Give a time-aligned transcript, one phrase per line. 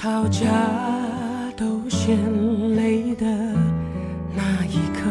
[0.00, 0.46] 吵架
[1.56, 2.16] 都嫌
[2.76, 3.26] 累的
[4.32, 5.10] 那一刻，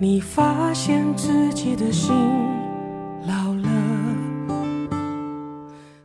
[0.00, 2.12] 你发现自己的心
[3.24, 3.70] 老了。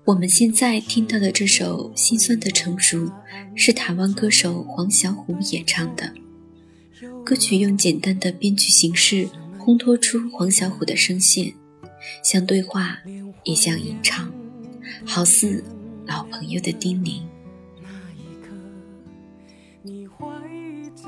[0.05, 3.07] 我们现在听到的这首《心酸的成熟》，
[3.55, 6.13] 是台湾歌手黄小琥演唱的。
[7.25, 11.55] 歌曲用简单的编曲形式烘托出黄小琥的声线，
[12.23, 12.99] 像对话，
[13.45, 14.31] 也像吟唱，
[15.03, 15.63] 好似
[16.05, 17.21] 老朋友的叮咛。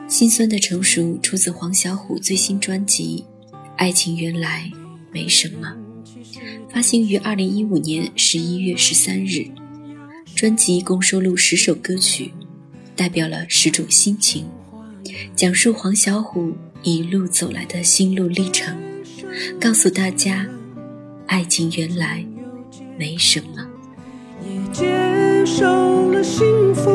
[0.08, 3.26] 心酸的成熟出自黄小琥最新专辑
[3.78, 4.72] 《爱情原来
[5.12, 5.76] 没什么》，
[6.74, 9.46] 发行于二零一五年十一月十三日。
[10.36, 12.32] 专辑共收录十首歌曲，
[12.96, 14.48] 代表了十种心情，
[15.36, 18.78] 讲述黄小琥一路走来的心路历程，
[19.60, 20.48] 告诉大家，
[21.28, 22.26] 爱情原来
[22.98, 23.68] 没什么。
[24.46, 26.90] 也接受了幸福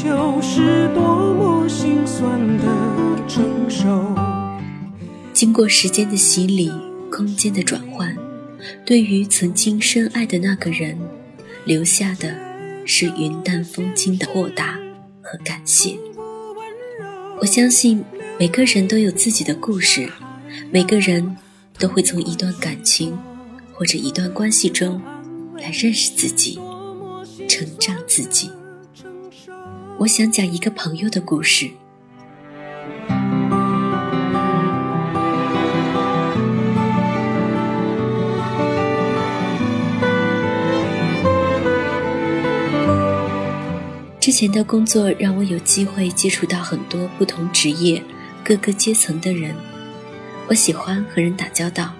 [0.00, 2.64] 奢求是多么心酸的
[3.28, 4.14] 承受。
[5.34, 6.72] 经过时间的洗礼，
[7.12, 8.16] 空间的转换，
[8.86, 10.98] 对于曾经深爱的那个人，
[11.66, 12.34] 留下的
[12.86, 14.78] 是云淡风轻的豁达
[15.20, 15.98] 和感谢。
[17.38, 18.02] 我相信
[18.38, 20.08] 每个人都有自己的故事，
[20.70, 21.36] 每个人
[21.78, 23.18] 都会从一段感情
[23.74, 24.98] 或者一段关系中
[25.58, 26.58] 来认识自己，
[27.46, 28.48] 成长自己。
[30.00, 31.70] 我想讲一个朋友的故事。
[44.18, 48.02] 之前的工作让我有机会接触到很多不同职业、
[48.42, 49.54] 各个阶层的人。
[50.48, 51.92] 我喜欢和人打交道，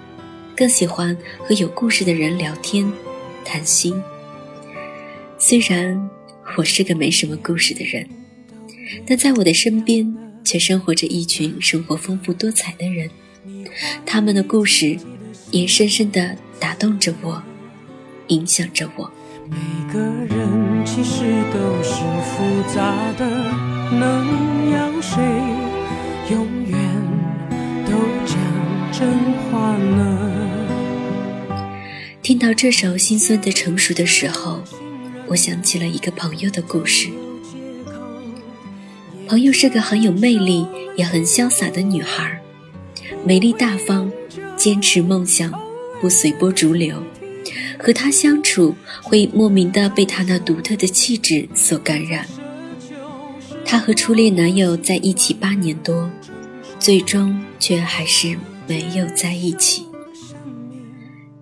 [0.57, 1.15] 更喜欢
[1.47, 2.91] 和有故事的人聊天、
[3.45, 4.03] 谈心。
[5.37, 6.09] 虽然
[6.57, 8.07] 我是个没什么故事的人，
[9.07, 13.09] 但在我的身边却生活着一群生活丰富多彩的人。
[14.05, 14.99] 他们的故事
[15.53, 17.43] 也深深地打动着我，
[18.29, 19.11] 影响着我。
[19.49, 19.57] 每
[19.93, 21.23] 个人其实
[21.53, 23.27] 都是复杂的，
[23.93, 25.23] 能要谁
[26.31, 26.79] 永远
[27.87, 27.93] 都
[28.27, 28.37] 讲
[28.93, 29.09] 真
[29.45, 30.29] 话呢？
[32.23, 34.63] 听到这首心酸的成熟的时候，
[35.31, 37.09] 我想起了一个朋友的故事。
[39.29, 42.43] 朋友是个很有魅力也很潇洒的女孩，
[43.25, 44.11] 美丽大方，
[44.57, 45.53] 坚持梦想，
[46.01, 47.01] 不随波逐流。
[47.79, 52.27] 和她相处，会莫名的被她那独特的气质所感染。
[53.65, 56.11] 她和初恋男友在一起八年多，
[56.81, 58.37] 最终却还是
[58.67, 59.87] 没有在一起。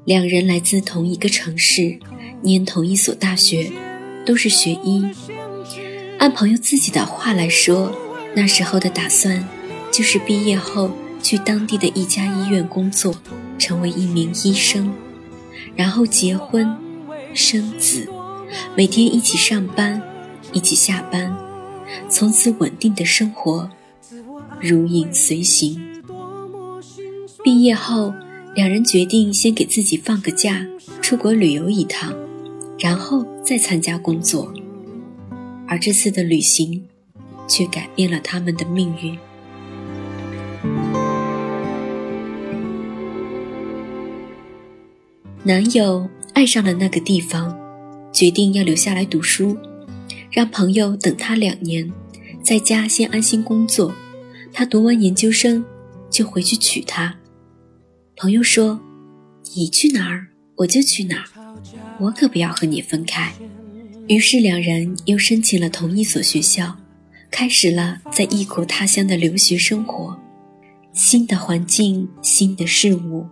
[0.04, 1.98] 两人来自同一个城市，
[2.42, 3.72] 念同一所大学，
[4.24, 5.04] 都是学医。
[6.18, 7.92] 按朋友自己的话来说，
[8.34, 9.46] 那时候的打算
[9.90, 10.90] 就是毕业后
[11.22, 13.14] 去当地的一家医院工作，
[13.58, 14.92] 成为一名医生。
[15.76, 16.76] 然后结婚、
[17.34, 18.08] 生子，
[18.76, 20.02] 每天一起上班，
[20.52, 21.36] 一起下班，
[22.08, 23.70] 从此稳定的生活，
[24.60, 25.80] 如影随形。
[27.44, 28.12] 毕业后，
[28.54, 30.66] 两人决定先给自己放个假，
[31.00, 32.12] 出国旅游一趟，
[32.78, 34.52] 然后再参加工作。
[35.66, 36.86] 而这次的旅行，
[37.46, 39.18] 却改变了他们的命运。
[45.44, 47.58] 男友爱上了那个地方，
[48.12, 49.56] 决定要留下来读书，
[50.30, 51.90] 让朋友等他两年，
[52.42, 53.94] 在家先安心工作。
[54.52, 55.64] 他读完研究生
[56.10, 57.14] 就回去娶她。
[58.16, 58.80] 朋友说
[59.54, 61.24] ：“你去哪儿，我就去哪儿，
[62.00, 63.32] 我可不要和你分开。”
[64.08, 66.76] 于是两人又申请了同一所学校，
[67.30, 70.18] 开始了在异国他乡的留学生活。
[70.94, 73.26] 新的环境，新的事物。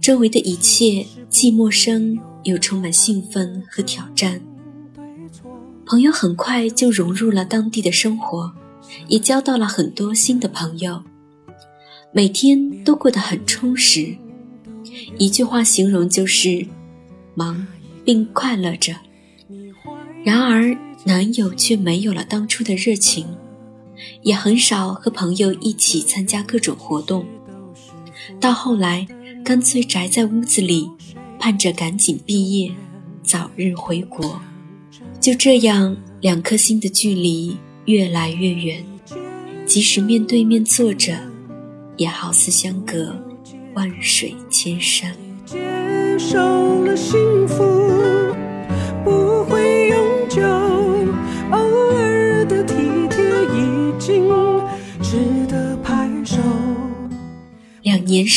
[0.00, 4.40] 周围的一切既陌生又充满兴奋和挑战。
[5.84, 8.50] 朋友很快就融入了当地的生活，
[9.08, 11.04] 也交到了很多新的朋友，
[12.12, 14.16] 每天都过得很充实。
[15.18, 16.66] 一句话形容就是：
[17.34, 17.66] 忙
[18.10, 18.92] 并快乐着。
[20.24, 23.24] 然而，男友却没有了当初的热情，
[24.22, 27.24] 也很少和朋友一起参加各种活动。
[28.40, 29.06] 到后来，
[29.44, 30.90] 干脆宅在屋子里，
[31.38, 32.72] 盼着赶紧毕业，
[33.22, 34.42] 早日回国。
[35.20, 38.84] 就这样，两颗心的距离越来越远，
[39.66, 41.16] 即使面对面坐着，
[41.96, 43.16] 也好似相隔
[43.74, 45.14] 万水千山。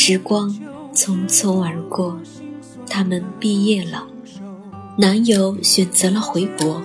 [0.06, 0.54] 时光
[0.92, 2.20] 匆匆而过，
[2.86, 4.06] 他们毕业了，
[4.98, 6.82] 男友选择了回国。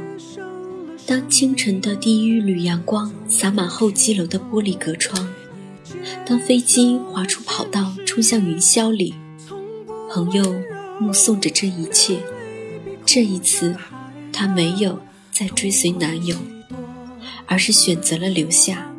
[1.06, 5.27] 当清晨的第一缕阳光洒满候机楼的玻璃隔窗，
[6.25, 9.13] 当飞机划出跑道冲向云霄里。
[10.10, 10.56] 朋友
[10.98, 12.19] 目送着这一切，
[13.06, 13.75] 这一次，
[14.31, 14.98] 她没有
[15.30, 16.38] 再追随男友，
[17.45, 18.89] 而是选择了留下。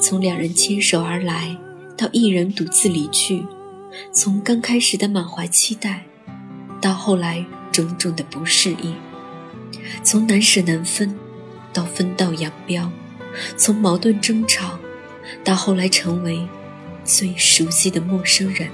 [0.00, 1.56] 从两人牵手而来，
[1.96, 3.44] 到一人独自离去，
[4.12, 6.04] 从刚开始的满怀期待，
[6.80, 8.94] 到后来种种的不适应，
[10.02, 11.16] 从难舍难分，
[11.72, 12.90] 到分道扬镳，
[13.56, 14.78] 从矛盾争吵，
[15.42, 16.46] 到后来成为
[17.02, 18.68] 最熟悉的陌生人。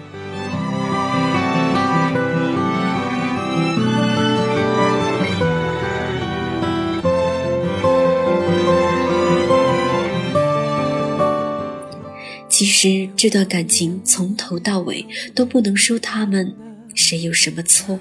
[12.62, 15.04] 其实这段感情从头到尾
[15.34, 16.54] 都不能说他们
[16.94, 17.98] 谁有什么错，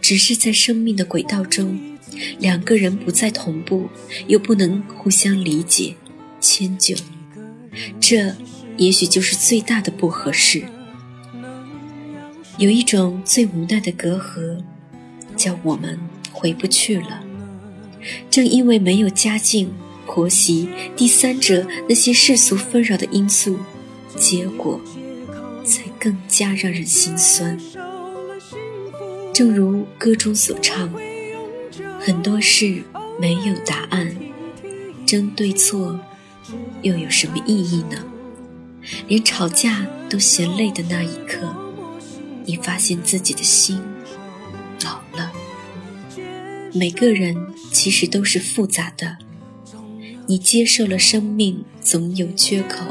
[0.00, 1.78] 只是在生命的轨道中，
[2.38, 3.90] 两个人不再同步，
[4.28, 5.94] 又不能互相理解、
[6.40, 6.96] 迁就，
[8.00, 8.34] 这
[8.78, 10.64] 也许就是最大的不合适。
[12.56, 14.64] 有一种最无奈的隔阂，
[15.36, 16.00] 叫我们
[16.32, 17.22] 回不去了。
[18.30, 19.70] 正因为没有家境。
[20.12, 23.60] 婆媳、第三者那些世俗纷扰的因素，
[24.16, 24.80] 结果
[25.64, 27.56] 才更加让人心酸。
[29.32, 30.92] 正如歌中所唱，
[32.00, 32.82] 很多事
[33.20, 34.16] 没有答案，
[35.06, 36.00] 争对错
[36.82, 38.04] 又有什么意义呢？
[39.06, 41.54] 连吵架都嫌累的那一刻，
[42.44, 43.80] 你发现自己的心
[44.82, 45.30] 老了。
[46.74, 47.36] 每个人
[47.70, 49.16] 其实都是复杂的。
[50.30, 52.84] 你接受了生命总有缺口，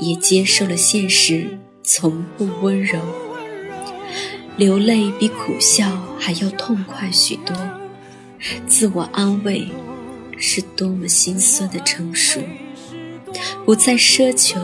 [0.00, 1.46] 也接受了现实
[1.84, 2.98] 从不温柔。
[4.56, 7.56] 流泪比苦笑还要痛快许多，
[8.66, 9.68] 自我安慰
[10.36, 12.40] 是多么心酸的成熟，
[13.64, 14.60] 不再奢求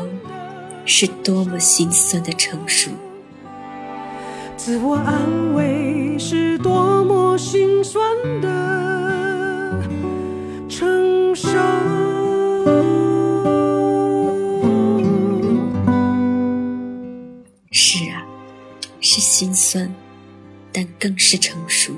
[0.85, 2.91] 是多么心酸的成熟。
[4.57, 8.03] 自我安慰是多么心酸
[8.41, 8.52] 的
[19.32, 19.90] 心酸，
[20.70, 21.94] 但更是成熟。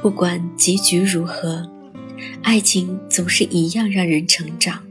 [0.00, 1.70] 不管结局如何，
[2.42, 4.82] 爱情总是一样让人成长。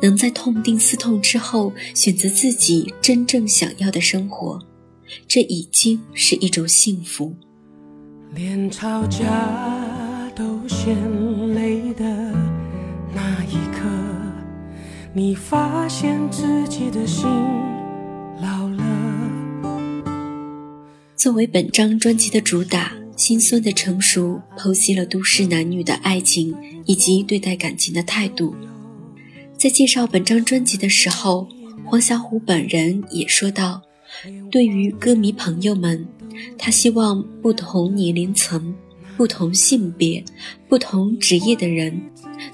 [0.00, 4.60] 能在痛定思痛之后选择自己真正想要的生活，
[5.26, 7.34] 这已经是一种幸福。
[8.32, 10.94] 连吵架都嫌
[11.52, 12.04] 累的
[13.12, 13.88] 那一刻，
[15.12, 17.26] 你发现自己的心。
[21.20, 28.54] 作为本张专辑的主打，《心酸的成熟》剖析了都市男女的爱情以及对待感情的态度。
[29.54, 31.46] 在介绍本张专辑的时候，
[31.84, 33.82] 黄小琥本人也说到
[34.50, 36.08] ：“对于歌迷朋友们，
[36.56, 38.74] 他希望不同年龄层、
[39.18, 40.24] 不同性别、
[40.70, 42.00] 不同职业的人，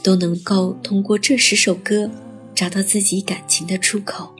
[0.03, 2.11] 都能够通过这十首歌，
[2.53, 4.35] 找到自己感情的出口。”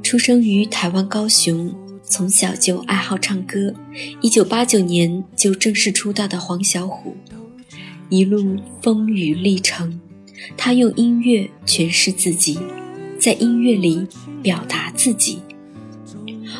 [0.00, 1.74] 出生于台湾高雄。
[2.10, 3.72] 从小就爱好唱歌，
[4.20, 7.14] 一九八九年就正式出道的黄小琥，
[8.08, 10.00] 一路风雨历程，
[10.56, 12.58] 他用音乐诠释自己，
[13.20, 14.04] 在音乐里
[14.42, 15.38] 表达自己。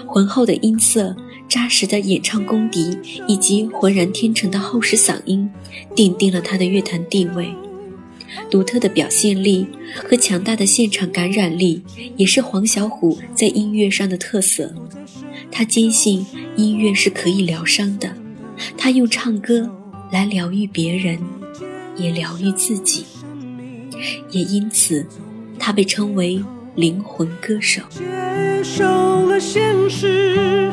[0.07, 1.17] 浑厚的音色、
[1.49, 5.51] 扎实的演唱功底以及浑然天成的厚实嗓音，
[5.97, 7.53] 奠定了他的乐坛地位。
[8.51, 11.83] 独特的表现力和强大的现场感染力，
[12.17, 14.75] 也是黄小琥在音乐上的特色。
[15.51, 16.25] 他坚信
[16.57, 18.15] 音乐是可以疗伤的，
[18.77, 19.71] 他用唱歌
[20.13, 21.19] 来疗愈别人，
[21.97, 23.05] 也疗愈自己，
[24.31, 25.07] 也因此，
[25.59, 26.43] 他被称为
[26.77, 27.83] 灵魂歌手。
[27.91, 28.05] 接
[28.63, 30.73] 受了现实，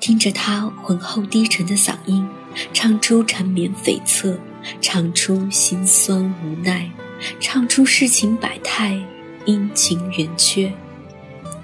[0.00, 2.26] 听着他浑厚低沉的嗓音，
[2.72, 4.34] 唱出缠绵悱恻，
[4.80, 6.90] 唱出心酸无奈，
[7.38, 8.98] 唱出世情百态，
[9.44, 10.72] 阴晴圆缺。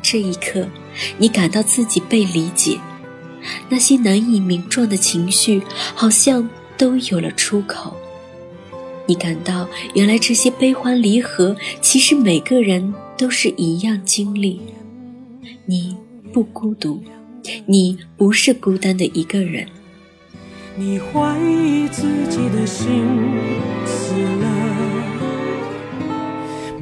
[0.02, 0.68] 这一刻，
[1.16, 2.78] 你感到自己被理解，
[3.70, 5.62] 那些难以名状的情绪
[5.94, 7.96] 好像都有了出口。
[9.06, 14.60] 你感到，原来这些悲欢离合，其实每个人都是一样经历。
[15.64, 15.96] 你
[16.32, 17.02] 不孤独，
[17.66, 19.66] 你不是孤单的一个人。
[20.76, 23.06] 你怀疑自己的心
[23.86, 24.48] 死了，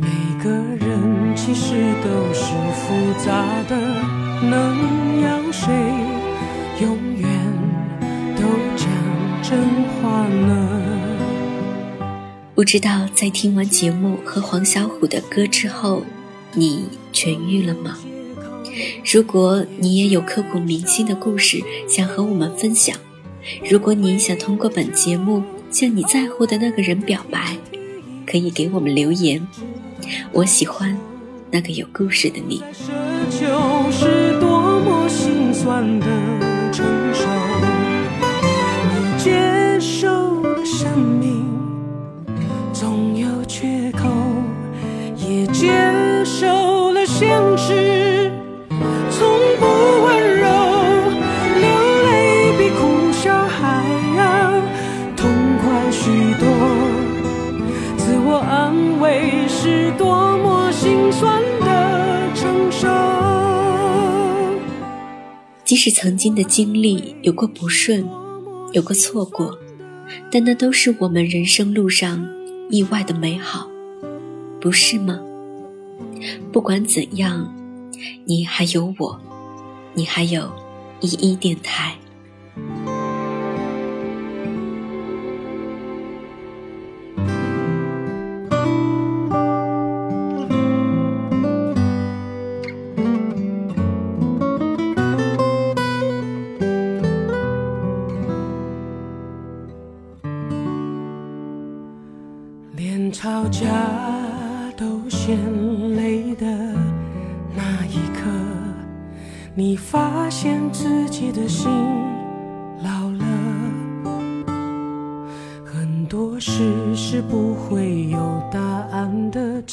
[0.00, 0.09] 每
[0.42, 2.92] 个人其实都是复
[3.25, 3.76] 杂的，
[4.42, 5.73] 能让谁
[6.80, 7.28] 永远
[8.37, 8.42] 都
[8.76, 8.88] 讲
[9.42, 9.61] 真
[10.02, 10.71] 话呢？
[12.54, 16.02] 不知道在听完节目和黄小琥的歌之后，
[16.52, 17.97] 你痊愈了吗？
[19.04, 22.97] 如果你也有刻骨铭心的故事想和我们分享，
[23.71, 27.57] 如果你想通过本节目向你在乎的那个人表白，
[28.26, 29.47] 可以给我们留言。
[30.33, 30.99] 我喜欢
[31.50, 32.62] 那个有故事的你。
[59.64, 62.87] 是多么心酸的承受。
[65.64, 68.06] 即使曾经的经历有过不顺，
[68.73, 69.59] 有过错过，
[70.30, 72.28] 但那都是我们人生路上。
[72.68, 73.66] 意外的美好，
[74.61, 75.18] 不是吗？
[76.52, 77.50] 不管怎样，
[78.26, 79.18] 你还有我，
[79.94, 80.47] 你还有
[81.00, 81.94] 一一电台。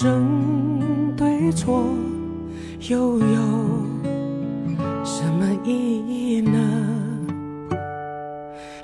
[0.02, 1.84] 争对错
[2.90, 3.36] 又有
[5.06, 6.58] 什么意义呢？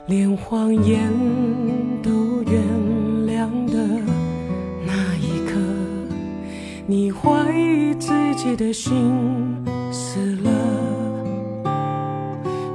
[0.05, 1.11] 连谎言
[2.03, 2.61] 都原
[3.25, 3.79] 谅的
[4.85, 5.57] 那一刻。
[6.85, 9.11] 你怀疑自己的心
[9.91, 10.51] 死了，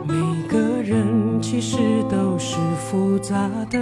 [0.09, 0.15] 每
[0.49, 1.79] 个人其实
[2.11, 2.57] 都是
[2.91, 3.79] 复杂的，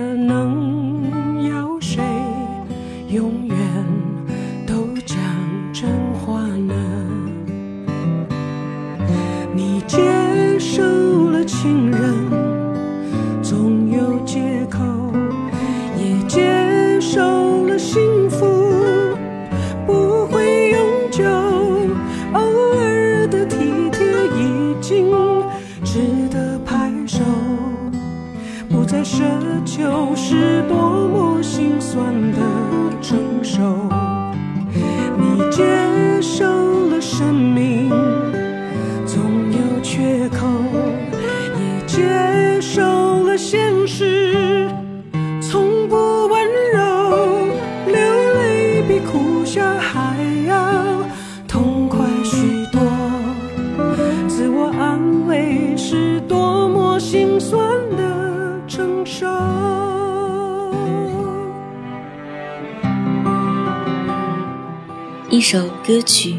[65.90, 66.36] 歌曲，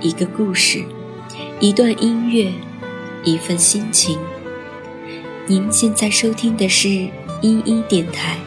[0.00, 0.82] 一个故事，
[1.60, 2.50] 一段音乐，
[3.24, 4.18] 一份心情。
[5.46, 8.38] 您现在收听的是一一电台，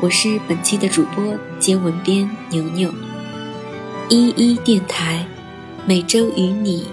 [0.00, 2.90] 我是本期的主播兼文编牛牛。
[4.08, 5.26] 一一电台，
[5.84, 6.86] 每周与你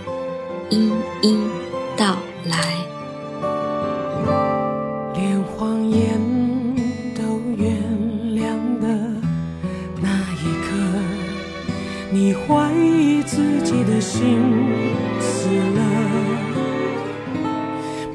[0.69, 1.37] 一一
[1.95, 2.92] 道来。
[14.03, 14.37] 心
[15.21, 15.81] 死了，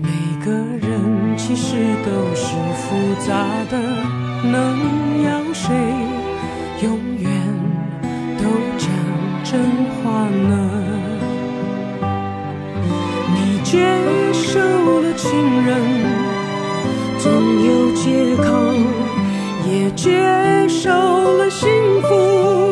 [0.03, 0.09] 每
[0.45, 2.85] 个人其实都是复
[3.27, 3.33] 杂
[3.71, 3.81] 的，
[4.45, 4.55] 能
[5.25, 5.75] 要谁
[6.83, 6.87] 永
[7.19, 7.31] 远
[8.37, 8.45] 都
[8.77, 8.87] 讲
[9.43, 10.53] 真话呢？
[13.35, 13.73] 你接
[14.33, 15.09] 受了。
[15.17, 15.31] 情
[15.67, 15.75] 人，
[17.19, 17.33] 总
[17.67, 18.47] 有借口，
[19.69, 21.69] 也接受了幸
[22.03, 22.68] 福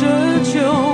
[0.00, 0.06] 奢
[0.42, 0.89] 求。